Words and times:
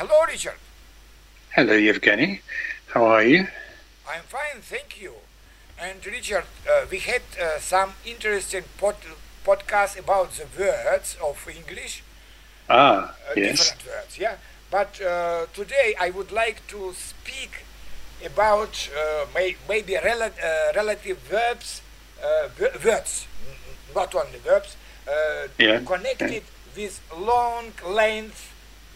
Hello, 0.00 0.24
Richard. 0.26 0.54
Hello, 1.54 1.74
Yevgeny. 1.74 2.40
How 2.86 3.04
are 3.04 3.22
you? 3.22 3.48
I'm 4.08 4.22
fine, 4.22 4.62
thank 4.62 4.98
you. 4.98 5.12
And 5.78 6.04
Richard, 6.06 6.44
uh, 6.66 6.86
we 6.90 7.00
had 7.00 7.20
uh, 7.38 7.58
some 7.58 7.92
interesting 8.06 8.64
pod- 8.78 9.04
podcast 9.44 9.98
about 9.98 10.30
the 10.32 10.46
words 10.58 11.18
of 11.22 11.46
English. 11.54 12.02
Ah, 12.70 13.12
uh, 13.28 13.34
yes. 13.36 13.58
Different 13.58 13.86
words, 13.94 14.18
yeah. 14.18 14.36
But 14.70 14.98
uh, 15.02 15.46
today 15.52 15.94
I 16.00 16.08
would 16.08 16.32
like 16.32 16.66
to 16.68 16.94
speak 16.94 17.64
about 18.24 18.88
uh, 18.96 19.26
may- 19.34 19.56
maybe 19.68 19.98
rel- 20.02 20.22
uh, 20.32 20.72
relative 20.74 21.18
verbs, 21.28 21.82
uh, 22.24 22.48
words, 22.82 23.26
not 23.94 24.14
only 24.14 24.38
verbs, 24.38 24.76
uh, 25.06 25.48
Yeah, 25.58 25.80
connected 25.84 26.44
with 26.74 27.00
long 27.14 27.72
length. 27.84 28.49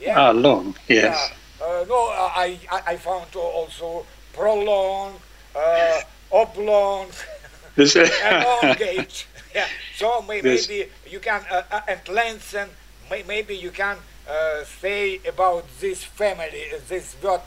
Yeah. 0.05 0.21
Ah, 0.21 0.31
long, 0.33 0.75
yes. 0.87 1.33
Yeah. 1.61 1.67
Uh, 1.67 1.85
no, 1.89 1.97
I, 2.13 2.59
I 2.71 2.97
found 2.97 3.35
also 3.35 4.05
prolong, 4.35 5.15
uh, 5.57 6.01
oblong, 6.31 7.09
elongate. 7.77 9.27
yeah. 9.55 9.67
So 9.97 10.21
may, 10.23 10.43
maybe 10.43 10.91
you 11.11 11.21
can 11.21 11.43
uh, 11.51 11.63
uh, 11.71 11.81
and 11.89 12.07
lengthen. 12.09 12.69
May, 13.11 13.23
maybe 13.23 13.57
you 13.57 13.71
can 13.71 13.97
uh, 14.29 14.65
say 14.65 15.21
about 15.27 15.65
this 15.81 16.05
family, 16.05 16.65
uh, 16.75 16.81
this 16.89 17.17
word, 17.23 17.43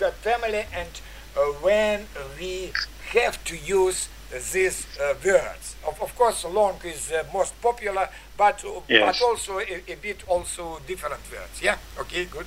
word 0.00 0.14
family, 0.14 0.64
and 0.74 1.00
uh, 1.36 1.40
when 1.60 2.06
we 2.38 2.72
have 3.12 3.42
to 3.44 3.56
use 3.56 4.08
these 4.52 4.86
uh, 5.00 5.14
words. 5.24 5.76
Of, 5.86 6.00
of 6.02 6.14
course, 6.16 6.44
long 6.44 6.76
is 6.84 7.10
uh, 7.12 7.24
most 7.32 7.60
popular, 7.62 8.08
but 8.36 8.64
uh, 8.64 8.80
Yes. 8.88 9.18
but 9.18 9.26
also 9.26 9.58
a, 9.58 9.82
a 9.88 9.96
bit 9.96 10.22
also 10.28 10.80
different 10.86 11.20
words. 11.32 11.62
Yeah. 11.62 11.76
Okay. 11.98 12.26
Good. 12.26 12.46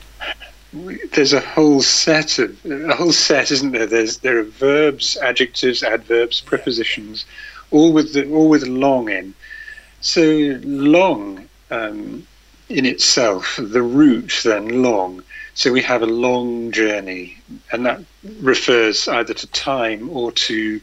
There's 1.12 1.34
a 1.34 1.41
whole 1.41 1.81
set 1.81 2.39
of 2.39 2.58
a 2.66 2.95
whole 2.95 3.12
set, 3.12 3.52
isn't 3.52 3.72
there? 3.72 3.86
There's 3.86 4.20
there 4.20 4.39
are 4.39 4.44
verbs, 4.44 5.17
adjectives, 5.17 5.83
adverbs, 5.83 6.39
prepositions, 6.39 7.25
all 7.72 7.92
with 7.92 8.14
the, 8.14 8.31
all 8.31 8.48
with 8.48 8.64
long 8.67 9.09
in. 9.09 9.33
So 10.00 10.22
long 10.64 11.50
um, 11.72 12.25
in 12.70 12.86
itself, 12.86 13.59
the 13.61 13.81
root 13.81 14.42
then 14.45 14.81
long. 14.81 15.23
So 15.55 15.73
we 15.73 15.81
have 15.81 16.02
a 16.02 16.08
long 16.08 16.72
journey, 16.72 17.38
and 17.73 17.86
that 17.86 18.00
refers 18.39 19.09
either 19.09 19.33
to 19.33 19.48
time 19.48 20.09
or 20.09 20.31
to 20.31 20.80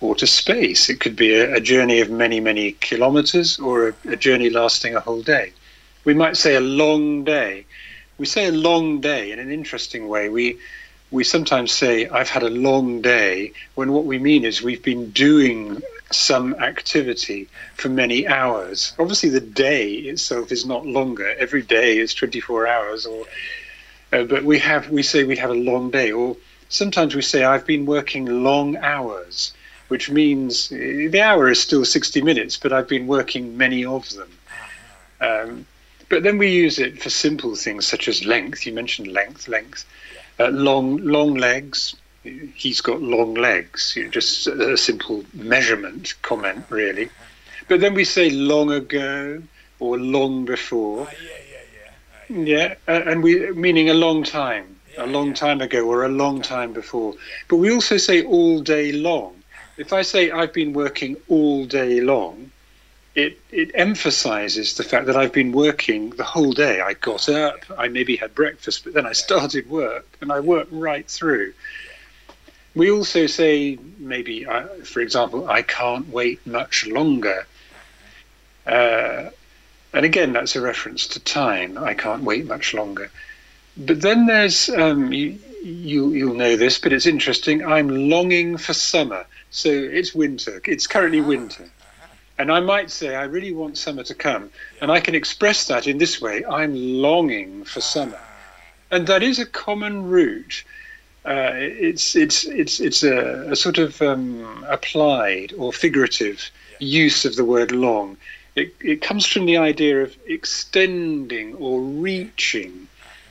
or 0.00 0.14
to 0.16 0.26
space. 0.26 0.88
It 0.88 1.00
could 1.00 1.16
be 1.16 1.34
a, 1.34 1.54
a 1.54 1.60
journey 1.60 2.00
of 2.00 2.10
many 2.10 2.40
many 2.40 2.72
kilometers 2.72 3.58
or 3.58 3.88
a, 3.88 3.94
a 4.10 4.16
journey 4.16 4.50
lasting 4.50 4.94
a 4.94 5.00
whole 5.00 5.22
day. 5.22 5.52
We 6.04 6.14
might 6.14 6.36
say 6.36 6.54
a 6.54 6.60
long 6.60 7.24
day 7.24 7.66
we 8.18 8.26
say 8.26 8.46
a 8.46 8.52
long 8.52 9.00
day 9.00 9.30
in 9.30 9.38
an 9.38 9.50
interesting 9.50 10.08
way. 10.08 10.28
We 10.28 10.58
we 11.10 11.22
sometimes 11.22 11.70
say 11.70 12.08
I've 12.08 12.30
had 12.30 12.42
a 12.42 12.50
long 12.50 13.00
day 13.00 13.52
when 13.74 13.92
what 13.92 14.04
we 14.04 14.18
mean 14.18 14.44
is 14.44 14.62
we've 14.62 14.82
been 14.82 15.10
doing 15.10 15.82
some 16.10 16.54
activity 16.54 17.48
for 17.74 17.88
many 17.88 18.26
hours. 18.26 18.92
Obviously, 18.98 19.28
the 19.28 19.40
day 19.40 19.92
itself 19.92 20.50
is 20.50 20.66
not 20.66 20.86
longer. 20.86 21.34
Every 21.38 21.62
day 21.62 21.98
is 21.98 22.14
24 22.14 22.66
hours, 22.66 23.06
or 23.06 23.26
uh, 24.12 24.24
but 24.24 24.44
we 24.44 24.58
have 24.58 24.88
we 24.90 25.02
say 25.02 25.24
we 25.24 25.36
have 25.36 25.50
a 25.50 25.54
long 25.70 25.90
day, 25.90 26.10
or 26.10 26.36
sometimes 26.68 27.14
we 27.14 27.22
say 27.22 27.44
I've 27.44 27.66
been 27.66 27.86
working 27.86 28.24
long 28.26 28.76
hours, 28.76 29.52
which 29.88 30.10
means 30.10 30.72
uh, 30.72 30.76
the 30.76 31.20
hour 31.20 31.48
is 31.48 31.60
still 31.60 31.84
60 31.84 32.22
minutes, 32.22 32.56
but 32.56 32.72
I've 32.72 32.88
been 32.88 33.06
working 33.06 33.56
many 33.56 33.84
of 33.84 34.08
them. 34.10 34.30
Um, 35.20 35.66
but 36.08 36.22
then 36.22 36.38
we 36.38 36.48
use 36.48 36.78
it 36.78 37.02
for 37.02 37.10
simple 37.10 37.54
things 37.56 37.86
such 37.86 38.08
as 38.08 38.24
length. 38.24 38.66
You 38.66 38.72
mentioned 38.72 39.08
length, 39.08 39.48
length, 39.48 39.84
uh, 40.38 40.48
long, 40.48 40.98
long 40.98 41.34
legs. 41.34 41.96
He's 42.22 42.80
got 42.80 43.00
long 43.02 43.34
legs. 43.34 43.94
You 43.96 44.04
know, 44.04 44.10
just 44.10 44.46
a 44.46 44.76
simple 44.76 45.24
measurement 45.34 46.14
comment, 46.22 46.64
really. 46.70 47.10
But 47.68 47.80
then 47.80 47.94
we 47.94 48.04
say 48.04 48.30
long 48.30 48.72
ago 48.72 49.42
or 49.80 49.98
long 49.98 50.44
before. 50.44 51.06
Ah, 51.08 51.14
yeah, 51.22 51.28
yeah, 52.28 52.44
yeah. 52.44 52.44
Yeah, 52.44 52.74
uh, 52.88 53.10
and 53.10 53.22
we 53.22 53.50
meaning 53.52 53.90
a 53.90 53.94
long 53.94 54.22
time, 54.22 54.76
a 54.98 55.06
long 55.06 55.34
time 55.34 55.60
ago 55.60 55.86
or 55.86 56.04
a 56.04 56.08
long 56.08 56.42
time 56.42 56.72
before. 56.72 57.14
But 57.48 57.56
we 57.56 57.72
also 57.72 57.96
say 57.96 58.24
all 58.24 58.60
day 58.60 58.92
long. 58.92 59.35
If 59.76 59.92
I 59.92 60.02
say 60.02 60.30
I've 60.30 60.52
been 60.52 60.72
working 60.72 61.16
all 61.28 61.66
day 61.66 62.00
long, 62.00 62.50
it 63.14 63.40
it 63.50 63.70
emphasizes 63.74 64.74
the 64.74 64.84
fact 64.84 65.06
that 65.06 65.16
I've 65.16 65.32
been 65.32 65.52
working 65.52 66.10
the 66.10 66.24
whole 66.24 66.52
day. 66.52 66.80
I 66.80 66.94
got 66.94 67.28
up, 67.28 67.60
I 67.76 67.88
maybe 67.88 68.16
had 68.16 68.34
breakfast, 68.34 68.84
but 68.84 68.94
then 68.94 69.06
I 69.06 69.12
started 69.12 69.68
work 69.68 70.06
and 70.20 70.30
I 70.30 70.40
worked 70.40 70.72
right 70.72 71.08
through. 71.08 71.52
We 72.74 72.90
also 72.90 73.26
say 73.26 73.78
maybe, 73.98 74.46
uh, 74.46 74.66
for 74.84 75.00
example, 75.00 75.48
I 75.48 75.62
can't 75.62 76.08
wait 76.10 76.46
much 76.46 76.86
longer. 76.86 77.46
Uh, 78.66 79.30
and 79.94 80.04
again, 80.04 80.34
that's 80.34 80.56
a 80.56 80.60
reference 80.60 81.06
to 81.08 81.20
time. 81.20 81.78
I 81.78 81.94
can't 81.94 82.22
wait 82.22 82.44
much 82.44 82.74
longer. 82.74 83.10
But 83.78 84.02
then 84.02 84.26
there's, 84.26 84.68
um, 84.68 85.10
you, 85.10 85.38
you, 85.62 86.12
you'll 86.12 86.34
know 86.34 86.56
this, 86.56 86.78
but 86.78 86.92
it's 86.92 87.06
interesting. 87.06 87.64
I'm 87.64 87.88
longing 88.10 88.58
for 88.58 88.74
summer. 88.74 89.24
So 89.56 89.70
it's 89.70 90.14
winter. 90.14 90.60
It's 90.66 90.86
currently 90.86 91.22
winter. 91.22 91.64
And 92.36 92.52
I 92.52 92.60
might 92.60 92.90
say, 92.90 93.16
I 93.16 93.22
really 93.22 93.54
want 93.54 93.78
summer 93.78 94.02
to 94.02 94.14
come. 94.14 94.50
And 94.82 94.92
I 94.92 95.00
can 95.00 95.14
express 95.14 95.66
that 95.68 95.86
in 95.86 95.96
this 95.96 96.20
way 96.20 96.44
I'm 96.44 96.74
longing 96.74 97.64
for 97.64 97.80
summer. 97.80 98.20
And 98.90 99.06
that 99.06 99.22
is 99.22 99.38
a 99.38 99.46
common 99.46 100.10
root. 100.10 100.62
Uh, 101.24 101.52
it's, 101.54 102.14
it's, 102.14 102.44
it's, 102.44 102.80
it's 102.80 103.02
a, 103.02 103.52
a 103.52 103.56
sort 103.56 103.78
of 103.78 104.02
um, 104.02 104.62
applied 104.68 105.54
or 105.56 105.72
figurative 105.72 106.50
use 106.78 107.24
of 107.24 107.36
the 107.36 107.44
word 107.44 107.72
long. 107.72 108.18
It, 108.56 108.74
it 108.82 109.00
comes 109.00 109.24
from 109.24 109.46
the 109.46 109.56
idea 109.56 110.02
of 110.02 110.14
extending 110.26 111.54
or 111.54 111.80
reaching. 111.80 112.88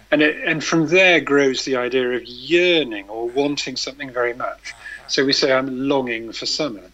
And, 0.09 0.24
it, 0.24 0.44
and 0.44 0.63
from 0.63 0.88
there 0.88 1.19
grows 1.19 1.66
the 1.66 1.75
idea 1.75 2.13
of 2.13 2.24
yearning 2.25 3.09
or 3.09 3.30
wanting 3.30 3.75
something 3.75 4.09
very 4.09 4.34
much. 4.34 4.74
So 5.07 5.25
we 5.25 5.33
say, 5.33 5.51
I'm 5.51 5.88
longing 5.88 6.31
for 6.31 6.45
summer. 6.45 6.91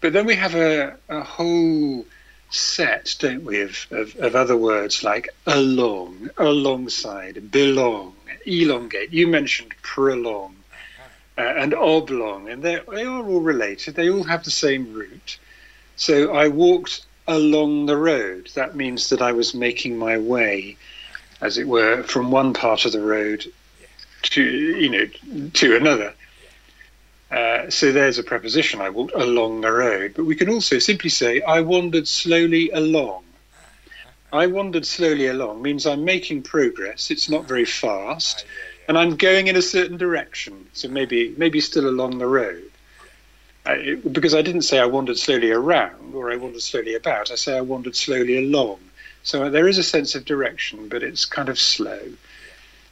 But 0.00 0.12
then 0.12 0.26
we 0.26 0.36
have 0.36 0.54
a, 0.54 0.96
a 1.08 1.22
whole 1.22 2.06
set, 2.50 3.14
don't 3.18 3.44
we, 3.44 3.62
of, 3.62 3.86
of, 3.90 4.16
of 4.16 4.34
other 4.34 4.56
words 4.56 5.02
like 5.02 5.28
along, 5.46 6.30
alongside, 6.36 7.50
belong, 7.50 8.14
elongate. 8.46 9.12
You 9.12 9.26
mentioned 9.26 9.74
prolong 9.82 10.56
uh, 11.36 11.42
and 11.42 11.74
oblong, 11.74 12.48
and 12.48 12.62
they 12.62 12.76
are 12.76 12.84
all 12.86 13.40
related. 13.40 13.94
They 13.94 14.10
all 14.10 14.24
have 14.24 14.44
the 14.44 14.50
same 14.50 14.92
root. 14.92 15.38
So 15.96 16.34
I 16.34 16.48
walked 16.48 17.04
along 17.26 17.86
the 17.86 17.96
road. 17.96 18.50
That 18.54 18.74
means 18.74 19.10
that 19.10 19.20
I 19.20 19.32
was 19.32 19.54
making 19.54 19.98
my 19.98 20.18
way, 20.18 20.76
as 21.40 21.58
it 21.58 21.68
were, 21.68 22.02
from 22.02 22.30
one 22.30 22.54
part 22.54 22.84
of 22.84 22.92
the 22.92 23.00
road 23.00 23.44
to 24.22 24.42
you 24.42 24.88
know 24.88 25.50
to 25.54 25.76
another. 25.76 26.14
Uh, 27.30 27.68
so 27.68 27.92
there's 27.92 28.18
a 28.18 28.22
preposition. 28.22 28.80
I 28.80 28.90
walked 28.90 29.14
along 29.14 29.60
the 29.60 29.72
road, 29.72 30.14
but 30.16 30.24
we 30.24 30.34
can 30.34 30.48
also 30.48 30.78
simply 30.78 31.10
say 31.10 31.42
I 31.42 31.60
wandered 31.60 32.08
slowly 32.08 32.70
along. 32.70 33.24
I 34.32 34.46
wandered 34.46 34.86
slowly 34.86 35.26
along 35.26 35.62
means 35.62 35.86
I'm 35.86 36.04
making 36.04 36.42
progress. 36.42 37.10
It's 37.10 37.28
not 37.28 37.44
very 37.44 37.64
fast, 37.64 38.44
and 38.86 38.98
I'm 38.98 39.16
going 39.16 39.46
in 39.46 39.56
a 39.56 39.62
certain 39.62 39.96
direction. 39.96 40.66
So 40.72 40.88
maybe 40.88 41.34
maybe 41.36 41.60
still 41.60 41.88
along 41.88 42.18
the 42.18 42.26
road. 42.26 42.70
I, 43.66 43.96
because 44.12 44.34
I 44.34 44.42
didn't 44.42 44.62
say 44.62 44.78
I 44.78 44.86
wandered 44.86 45.18
slowly 45.18 45.50
around 45.50 46.14
or 46.14 46.32
I 46.32 46.36
wandered 46.36 46.62
slowly 46.62 46.94
about. 46.94 47.30
I 47.30 47.34
say 47.34 47.56
I 47.56 47.60
wandered 47.60 47.96
slowly 47.96 48.38
along. 48.38 48.80
So 49.22 49.50
there 49.50 49.68
is 49.68 49.76
a 49.76 49.82
sense 49.82 50.14
of 50.14 50.24
direction, 50.24 50.88
but 50.88 51.02
it's 51.02 51.26
kind 51.26 51.50
of 51.50 51.58
slow. 51.58 52.00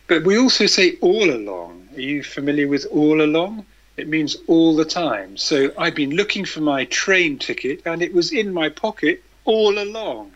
But 0.07 0.25
we 0.25 0.39
also 0.39 0.67
say 0.67 0.97
all 1.01 1.31
along. 1.31 1.89
Are 1.95 2.01
you 2.01 2.23
familiar 2.23 2.69
with 2.69 2.87
all 2.91 3.23
along? 3.23 3.65
It 3.97 4.09
means 4.09 4.37
all 4.47 4.77
the 4.77 4.85
time. 4.85 5.37
So 5.37 5.73
I've 5.79 5.95
been 5.95 6.11
looking 6.11 6.45
for 6.45 6.61
my 6.61 6.85
train 6.87 7.39
ticket 7.39 7.83
and 7.87 8.03
it 8.03 8.13
was 8.13 8.33
in 8.33 8.53
my 8.53 8.69
pocket 8.69 9.23
all 9.45 9.79
along, 9.79 10.33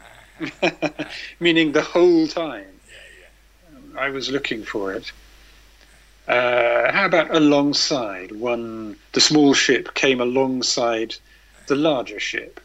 meaning 1.41 1.73
the 1.73 1.83
whole 1.83 2.27
time. 2.27 2.67
I 3.99 4.09
was 4.09 4.31
looking 4.31 4.65
for 4.65 4.95
it. 4.95 5.13
Uh, 6.27 6.93
how 6.93 7.07
about 7.07 7.35
alongside? 7.35 8.33
One, 8.33 8.97
the 9.13 9.21
small 9.21 9.53
ship 9.53 9.95
came 9.95 10.21
alongside 10.21 11.17
the 11.67 11.75
larger 11.75 12.21
ship, 12.21 12.61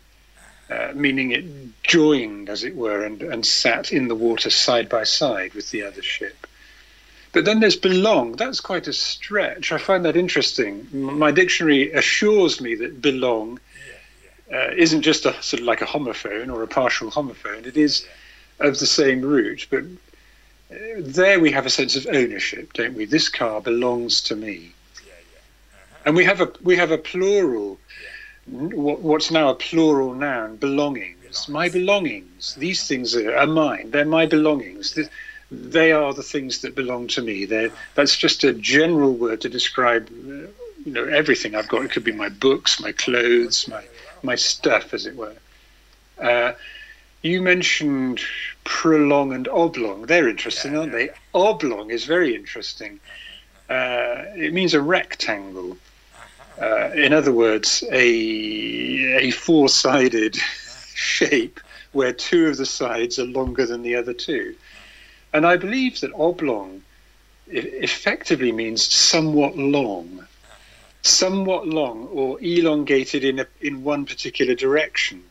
uh, 0.69 0.91
meaning 0.93 1.31
it 1.31 1.45
joined, 1.83 2.49
as 2.49 2.63
it 2.63 2.75
were, 2.75 3.03
and, 3.03 3.21
and 3.23 3.45
sat 3.45 3.91
in 3.91 4.07
the 4.07 4.15
water 4.15 4.49
side 4.49 4.87
by 4.87 5.03
side 5.03 5.53
with 5.55 5.71
the 5.71 5.83
other 5.83 6.03
ship. 6.03 6.47
But 7.35 7.43
then 7.43 7.59
there's 7.59 7.75
belong. 7.75 8.37
That's 8.37 8.61
quite 8.61 8.87
a 8.87 8.93
stretch. 8.93 9.73
I 9.73 9.77
find 9.77 10.05
that 10.05 10.15
interesting. 10.15 10.87
My 10.93 11.31
dictionary 11.31 11.91
assures 11.91 12.61
me 12.61 12.75
that 12.75 13.01
belong 13.01 13.59
uh, 14.53 14.71
isn't 14.77 15.01
just 15.01 15.25
a 15.25 15.33
sort 15.43 15.59
of 15.59 15.65
like 15.67 15.81
a 15.81 15.85
homophone 15.85 16.49
or 16.53 16.63
a 16.63 16.67
partial 16.67 17.11
homophone. 17.11 17.65
It 17.65 17.75
is 17.75 18.07
of 18.61 18.79
the 18.79 18.85
same 18.87 19.19
root, 19.21 19.67
but 19.69 19.83
uh, 19.83 20.75
there 20.99 21.41
we 21.41 21.51
have 21.51 21.65
a 21.65 21.69
sense 21.69 21.97
of 21.97 22.07
ownership, 22.07 22.71
don't 22.71 22.93
we? 22.95 23.03
This 23.03 23.27
car 23.27 23.59
belongs 23.59 24.21
to 24.21 24.35
me. 24.37 24.71
Uh-huh. 24.95 26.03
and 26.05 26.15
we 26.15 26.23
have 26.23 26.39
a 26.39 26.49
we 26.63 26.77
have 26.77 26.91
a 26.91 26.97
plural. 26.97 27.77
what- 28.45 29.01
What's 29.01 29.29
now 29.29 29.49
a 29.49 29.55
plural 29.55 30.13
noun? 30.13 30.55
Belongings. 30.55 31.49
My 31.49 31.67
belongings. 31.67 32.55
These 32.55 32.87
things 32.87 33.13
are, 33.13 33.35
are 33.35 33.45
mine. 33.47 33.91
They're 33.91 34.05
my 34.19 34.25
belongings. 34.25 34.97
They 35.51 35.91
are 35.91 36.13
the 36.13 36.23
things 36.23 36.61
that 36.61 36.75
belong 36.75 37.07
to 37.09 37.21
me. 37.21 37.45
They're, 37.45 37.71
that's 37.93 38.17
just 38.17 38.43
a 38.43 38.53
general 38.53 39.13
word 39.13 39.41
to 39.41 39.49
describe, 39.49 40.07
uh, 40.09 40.47
you 40.85 40.91
know, 40.91 41.05
everything 41.05 41.55
I've 41.55 41.67
got. 41.67 41.85
It 41.85 41.91
could 41.91 42.03
be 42.03 42.11
my 42.11 42.29
books, 42.29 42.79
my 42.79 42.91
clothes, 42.91 43.67
my 43.67 43.83
my 44.23 44.35
stuff, 44.35 44.93
as 44.93 45.05
it 45.05 45.15
were. 45.15 45.35
Uh, 46.19 46.53
you 47.21 47.41
mentioned 47.41 48.21
prolong 48.63 49.33
and 49.33 49.47
oblong. 49.47 50.03
They're 50.03 50.27
interesting, 50.27 50.73
Yeah, 50.73 50.79
aren't 50.79 50.93
yeah, 50.93 50.99
they? 50.99 51.09
Oblong 51.33 51.91
is 51.91 52.05
very 52.05 52.35
interesting. 52.35 52.99
Uh, 53.69 54.25
it 54.35 54.53
means 54.53 54.73
a 54.73 54.81
rectangle. 54.81 55.77
Uh, 56.59 56.89
in 56.95 57.13
other 57.13 57.31
words, 57.33 57.83
a 57.91 58.07
a 59.27 59.31
four-sided 59.31 60.35
shape 60.93 61.59
where 61.91 62.13
two 62.13 62.47
of 62.47 62.57
the 62.57 62.65
sides 62.65 63.19
are 63.19 63.25
longer 63.25 63.65
than 63.65 63.81
the 63.81 63.95
other 63.95 64.13
two. 64.13 64.55
And 65.35 65.45
I 65.45 65.57
believe 65.57 65.99
that 65.99 66.13
oblong 66.13 66.81
effectively 67.47 68.53
means 68.53 68.81
somewhat 68.81 69.57
long, 69.57 70.25
somewhat 71.01 71.67
long 71.67 72.07
or 72.07 72.41
elongated 72.41 73.25
in 73.25 73.39
a, 73.39 73.47
in 73.59 73.83
one 73.83 74.05
particular 74.05 74.55
direction. 74.55 75.25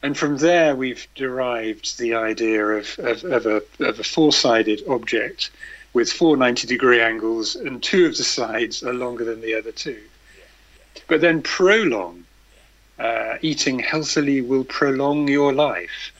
And 0.00 0.16
from 0.16 0.36
there, 0.36 0.76
we've 0.76 1.08
derived 1.16 1.98
the 1.98 2.14
idea 2.14 2.64
of, 2.66 2.96
of, 3.00 3.24
of, 3.24 3.46
a, 3.46 3.62
of 3.80 3.98
a 3.98 4.04
four 4.04 4.32
sided 4.32 4.84
object 4.86 5.50
with 5.92 6.12
four 6.12 6.36
90 6.36 6.68
degree 6.68 7.00
angles, 7.00 7.56
and 7.56 7.82
two 7.82 8.06
of 8.06 8.16
the 8.16 8.22
sides 8.22 8.84
are 8.84 8.94
longer 8.94 9.24
than 9.24 9.40
the 9.40 9.56
other 9.56 9.72
two. 9.72 10.02
But 11.08 11.20
then, 11.20 11.42
prolong, 11.42 12.26
uh, 13.00 13.38
eating 13.42 13.80
healthily 13.80 14.40
will 14.40 14.62
prolong 14.62 15.26
your 15.26 15.52
life. 15.52 16.12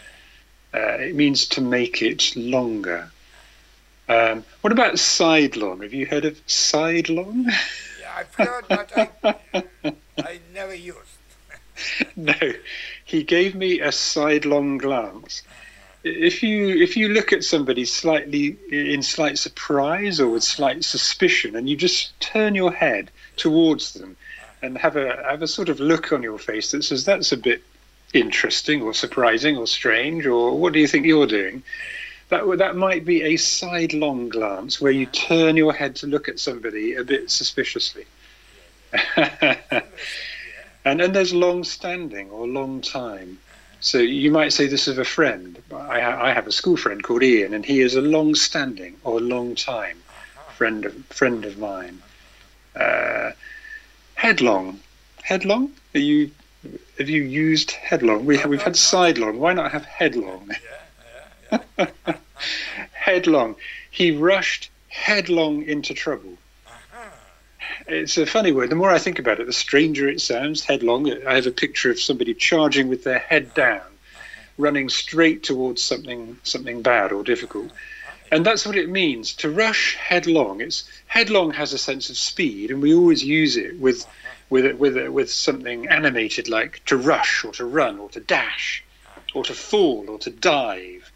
Uh, 0.74 0.98
it 0.98 1.14
means 1.14 1.46
to 1.46 1.60
make 1.60 2.02
it 2.02 2.34
longer. 2.36 3.10
Um, 4.08 4.44
what 4.60 4.72
about 4.72 4.98
sidelong? 4.98 5.82
Have 5.82 5.94
you 5.94 6.06
heard 6.06 6.24
of 6.24 6.40
sidelong? 6.46 7.46
Yeah, 8.00 8.12
I've 8.16 8.34
heard, 8.34 8.64
but 8.68 9.18
I, 9.24 9.64
I 10.18 10.40
never 10.52 10.74
used. 10.74 10.98
no, 12.16 12.34
he 13.04 13.22
gave 13.22 13.54
me 13.54 13.80
a 13.80 13.92
sidelong 13.92 14.78
glance. 14.78 15.42
If 16.04 16.42
you 16.42 16.68
if 16.68 16.96
you 16.96 17.08
look 17.08 17.32
at 17.32 17.42
somebody 17.42 17.84
slightly 17.84 18.56
in 18.70 19.02
slight 19.02 19.38
surprise 19.38 20.20
or 20.20 20.28
with 20.28 20.44
slight 20.44 20.84
suspicion, 20.84 21.56
and 21.56 21.68
you 21.68 21.76
just 21.76 22.18
turn 22.20 22.54
your 22.54 22.72
head 22.72 23.10
towards 23.36 23.94
them 23.94 24.16
and 24.62 24.78
have 24.78 24.96
a 24.96 25.22
have 25.28 25.42
a 25.42 25.48
sort 25.48 25.68
of 25.68 25.80
look 25.80 26.12
on 26.12 26.22
your 26.22 26.38
face 26.38 26.70
that 26.70 26.84
says 26.84 27.04
that's 27.04 27.32
a 27.32 27.36
bit 27.36 27.62
interesting 28.12 28.82
or 28.82 28.94
surprising 28.94 29.56
or 29.56 29.66
strange 29.66 30.26
or 30.26 30.58
what 30.58 30.72
do 30.72 30.78
you 30.78 30.86
think 30.86 31.06
you're 31.06 31.26
doing? 31.26 31.62
That 32.28 32.58
that 32.58 32.76
might 32.76 33.04
be 33.04 33.22
a 33.22 33.36
sidelong 33.36 34.28
glance 34.28 34.80
where 34.80 34.92
you 34.92 35.06
turn 35.06 35.56
your 35.56 35.72
head 35.72 35.96
to 35.96 36.06
look 36.06 36.28
at 36.28 36.40
somebody 36.40 36.94
a 36.94 37.04
bit 37.04 37.30
suspiciously. 37.30 38.06
And 40.86 41.00
then 41.00 41.12
there's 41.12 41.34
long 41.34 41.64
standing 41.64 42.30
or 42.30 42.46
long 42.46 42.80
time. 42.80 43.40
So 43.80 43.98
you 43.98 44.30
might 44.30 44.52
say 44.52 44.68
this 44.68 44.86
of 44.86 45.00
a 45.00 45.04
friend. 45.04 45.60
I, 45.74 46.28
I 46.28 46.32
have 46.32 46.46
a 46.46 46.52
school 46.52 46.76
friend 46.76 47.02
called 47.02 47.24
Ian, 47.24 47.54
and 47.54 47.64
he 47.64 47.80
is 47.80 47.96
a 47.96 48.00
long 48.00 48.36
standing 48.36 48.96
or 49.02 49.20
long 49.20 49.56
time 49.56 49.98
friend 50.54 50.84
of 50.84 50.94
friend 51.06 51.44
of 51.44 51.58
mine. 51.58 52.00
Uh, 52.76 53.32
headlong, 54.14 54.78
headlong. 55.22 55.72
Are 55.92 55.98
you 55.98 56.30
have 56.98 57.08
you 57.08 57.22
used 57.22 57.72
headlong? 57.72 58.24
We 58.24 58.36
have, 58.38 58.50
we've 58.50 58.60
had 58.60 58.72
uh-huh. 58.72 59.12
sidelong. 59.14 59.38
Why 59.38 59.52
not 59.52 59.72
have 59.72 59.84
headlong? 59.84 60.50
Yeah, 61.52 61.58
yeah, 61.78 61.86
yeah. 62.06 62.14
headlong. 62.92 63.56
He 63.90 64.16
rushed 64.16 64.70
headlong 64.88 65.62
into 65.64 65.94
trouble. 65.94 66.38
Uh-huh. 66.66 67.08
It's 67.86 68.16
a 68.16 68.26
funny 68.26 68.52
word. 68.52 68.70
The 68.70 68.76
more 68.76 68.90
I 68.90 68.98
think 68.98 69.18
about 69.18 69.40
it, 69.40 69.46
the 69.46 69.52
stranger 69.52 70.08
it 70.08 70.20
sounds. 70.20 70.64
Headlong. 70.64 71.10
I 71.26 71.34
have 71.34 71.46
a 71.46 71.50
picture 71.50 71.90
of 71.90 72.00
somebody 72.00 72.34
charging 72.34 72.88
with 72.88 73.04
their 73.04 73.18
head 73.18 73.46
uh-huh. 73.46 73.54
down, 73.54 73.86
running 74.58 74.88
straight 74.88 75.42
towards 75.42 75.82
something 75.82 76.38
something 76.42 76.82
bad 76.82 77.12
or 77.12 77.22
difficult. 77.22 77.66
Uh-huh. 77.66 77.82
And 78.32 78.44
that's 78.44 78.66
what 78.66 78.76
it 78.76 78.88
means 78.88 79.34
to 79.34 79.50
rush 79.50 79.94
headlong. 79.94 80.60
It's 80.60 80.84
headlong 81.06 81.52
has 81.52 81.72
a 81.72 81.78
sense 81.78 82.10
of 82.10 82.16
speed, 82.16 82.70
and 82.70 82.82
we 82.82 82.94
always 82.94 83.22
use 83.22 83.56
it 83.56 83.78
with 83.78 84.04
with 84.50 84.76
with 84.76 84.96
with 85.08 85.30
something 85.30 85.88
animated 85.88 86.48
like 86.48 86.84
to 86.86 86.96
rush 86.96 87.44
or 87.44 87.52
to 87.52 87.64
run 87.64 87.98
or 87.98 88.08
to 88.10 88.20
dash 88.20 88.84
or 89.34 89.44
to 89.44 89.54
fall 89.54 90.08
or 90.08 90.18
to 90.18 90.30
dive. 90.30 91.10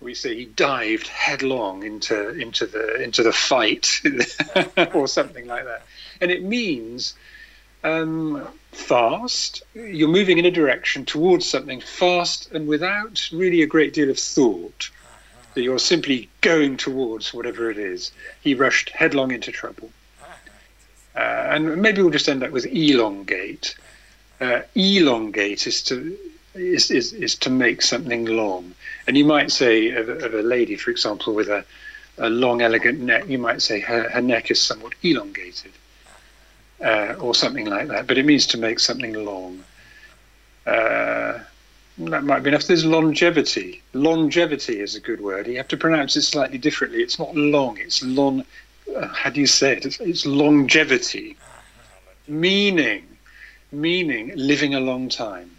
We 0.00 0.14
say 0.14 0.34
he 0.34 0.44
dived 0.44 1.06
headlong 1.08 1.82
into 1.84 2.30
into 2.30 2.66
the 2.66 3.02
into 3.02 3.22
the 3.22 3.32
fight 3.32 4.02
or 4.94 5.08
something 5.08 5.46
like 5.46 5.64
that, 5.64 5.82
and 6.20 6.30
it 6.30 6.42
means 6.42 7.14
um, 7.84 8.46
fast. 8.72 9.62
You're 9.74 10.08
moving 10.08 10.38
in 10.38 10.46
a 10.46 10.50
direction 10.50 11.04
towards 11.04 11.48
something 11.48 11.80
fast 11.80 12.50
and 12.52 12.66
without 12.66 13.28
really 13.32 13.62
a 13.62 13.66
great 13.66 13.94
deal 13.94 14.10
of 14.10 14.18
thought. 14.18 14.90
You're 15.54 15.78
simply 15.78 16.28
going 16.40 16.76
towards 16.76 17.32
whatever 17.32 17.70
it 17.70 17.78
is. 17.78 18.10
He 18.40 18.54
rushed 18.54 18.90
headlong 18.90 19.30
into 19.30 19.52
trouble. 19.52 19.90
Uh, 21.16 21.48
and 21.50 21.80
maybe 21.80 22.02
we'll 22.02 22.10
just 22.10 22.28
end 22.28 22.42
up 22.42 22.50
with 22.50 22.66
elongate. 22.66 23.76
Uh, 24.40 24.62
elongate 24.74 25.66
is 25.66 25.82
to 25.82 26.16
is, 26.54 26.90
is, 26.90 27.12
is 27.12 27.34
to 27.36 27.50
make 27.50 27.82
something 27.82 28.24
long. 28.26 28.74
And 29.06 29.16
you 29.16 29.24
might 29.24 29.50
say 29.50 29.90
of, 29.90 30.08
a- 30.08 30.24
of 30.24 30.34
a 30.34 30.42
lady, 30.42 30.76
for 30.76 30.90
example, 30.90 31.34
with 31.34 31.48
a, 31.48 31.64
a 32.18 32.30
long, 32.30 32.62
elegant 32.62 33.00
neck, 33.00 33.28
you 33.28 33.38
might 33.38 33.60
say 33.62 33.80
her, 33.80 34.08
her 34.10 34.20
neck 34.20 34.50
is 34.50 34.60
somewhat 34.60 34.94
elongated, 35.02 35.72
uh, 36.84 37.14
or 37.20 37.34
something 37.34 37.66
like 37.66 37.88
that. 37.88 38.06
But 38.06 38.18
it 38.18 38.24
means 38.24 38.46
to 38.48 38.58
make 38.58 38.78
something 38.78 39.12
long. 39.24 39.64
Uh, 40.66 41.40
that 41.98 42.24
might 42.24 42.42
be 42.42 42.50
enough. 42.50 42.66
There's 42.66 42.84
longevity. 42.84 43.82
Longevity 43.92 44.80
is 44.80 44.94
a 44.96 45.00
good 45.00 45.20
word. 45.20 45.46
You 45.46 45.56
have 45.58 45.68
to 45.68 45.76
pronounce 45.76 46.16
it 46.16 46.22
slightly 46.22 46.58
differently. 46.58 47.02
It's 47.02 47.18
not 47.18 47.34
long. 47.36 47.78
It's 47.78 48.02
long. 48.02 48.44
How 49.12 49.30
do 49.30 49.40
you 49.40 49.46
say 49.46 49.72
it? 49.72 49.86
It's, 49.86 50.00
it's 50.00 50.26
longevity, 50.26 51.36
meaning, 52.28 53.04
meaning 53.72 54.32
living 54.36 54.74
a 54.74 54.80
long 54.80 55.08
time. 55.08 55.50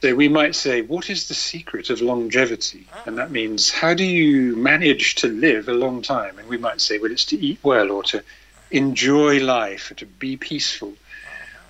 So 0.00 0.14
we 0.14 0.28
might 0.28 0.54
say, 0.54 0.80
what 0.80 1.10
is 1.10 1.28
the 1.28 1.34
secret 1.34 1.90
of 1.90 2.00
longevity? 2.00 2.86
And 3.04 3.18
that 3.18 3.30
means, 3.30 3.70
how 3.70 3.92
do 3.92 4.04
you 4.04 4.56
manage 4.56 5.16
to 5.16 5.28
live 5.28 5.68
a 5.68 5.74
long 5.74 6.00
time? 6.00 6.38
And 6.38 6.48
we 6.48 6.56
might 6.56 6.80
say, 6.80 6.98
well, 6.98 7.12
it's 7.12 7.26
to 7.26 7.38
eat 7.38 7.58
well 7.62 7.90
or 7.90 8.02
to 8.04 8.24
enjoy 8.70 9.40
life 9.40 9.90
or 9.90 9.94
to 9.94 10.06
be 10.06 10.38
peaceful 10.38 10.94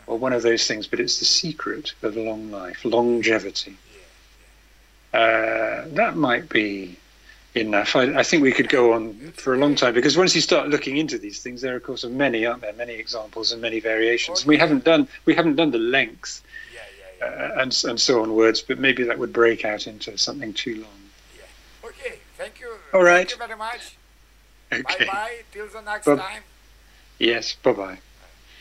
or 0.06 0.16
one 0.16 0.32
of 0.32 0.42
those 0.42 0.68
things. 0.68 0.86
But 0.86 1.00
it's 1.00 1.18
the 1.18 1.24
secret 1.24 1.92
of 2.02 2.16
a 2.16 2.20
long 2.20 2.52
life, 2.52 2.84
longevity. 2.84 3.76
Uh, 5.12 5.86
that 5.88 6.14
might 6.14 6.48
be 6.48 6.99
enough. 7.54 7.96
I, 7.96 8.18
I 8.18 8.22
think 8.22 8.42
we 8.42 8.52
could 8.52 8.68
go 8.68 8.92
on 8.92 9.14
for 9.32 9.54
a 9.54 9.58
long 9.58 9.74
time 9.74 9.94
because 9.94 10.16
once 10.16 10.34
you 10.34 10.40
start 10.40 10.68
looking 10.68 10.96
into 10.96 11.18
these 11.18 11.42
things, 11.42 11.60
there 11.60 11.74
are 11.74 11.76
of 11.76 11.82
course 11.82 12.04
are 12.04 12.08
many, 12.10 12.46
aren't 12.46 12.62
there? 12.62 12.72
Many 12.72 12.94
examples 12.94 13.52
and 13.52 13.60
many 13.60 13.80
variations. 13.80 14.46
We 14.46 14.56
haven't 14.56 14.84
done 14.84 15.08
we 15.24 15.34
haven't 15.34 15.56
done 15.56 15.70
the 15.70 15.78
length 15.78 16.42
Yeah, 16.72 16.80
yeah, 17.20 17.26
yeah. 17.26 17.54
uh, 17.56 17.62
and 17.62 17.84
and 17.88 18.00
so 18.00 18.22
on 18.22 18.34
words, 18.34 18.62
but 18.62 18.78
maybe 18.78 19.02
that 19.04 19.18
would 19.18 19.32
break 19.32 19.64
out 19.64 19.86
into 19.86 20.16
something 20.16 20.52
too 20.52 20.76
long. 20.82 21.00
Okay, 21.84 22.18
thank 22.36 22.60
you. 22.60 22.72
All 22.92 23.02
right. 23.02 23.28
Thank 23.28 23.40
you 23.40 23.46
very 23.46 23.58
much. 23.58 23.96
Okay. 24.72 25.04
Bye 25.06 25.12
bye. 25.12 25.36
Till 25.52 25.66
the 25.68 25.80
next 25.80 26.06
time. 26.06 26.42
Yes. 27.18 27.56
Bye 27.62 27.72
bye. 27.72 27.98